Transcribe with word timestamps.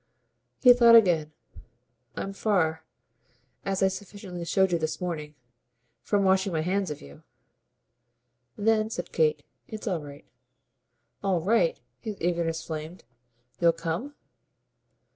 He 0.63 0.73
thought 0.73 0.95
again. 0.95 1.31
"I'm 2.17 2.33
far 2.33 2.83
as 3.63 3.83
I 3.83 3.87
sufficiently 3.87 4.43
showed 4.45 4.71
you 4.71 4.79
this 4.79 4.99
morning 4.99 5.35
from 6.01 6.23
washing 6.23 6.51
my 6.51 6.61
hands 6.61 6.89
of 6.89 7.03
you." 7.03 7.21
"Then," 8.57 8.89
said 8.89 9.11
Kate, 9.11 9.43
"it's 9.67 9.85
all 9.85 10.01
right." 10.01 10.25
"All 11.23 11.41
right?" 11.41 11.79
His 11.99 12.19
eagerness 12.19 12.65
flamed. 12.65 13.03
"You'll 13.59 13.73
come?" 13.73 14.15